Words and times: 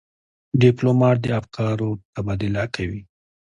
ډيپلومات 0.61 1.17
د 1.21 1.27
افکارو 1.39 1.89
تبادله 2.13 2.63
کوي. 2.75 3.01